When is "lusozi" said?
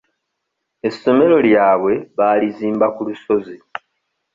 3.07-3.55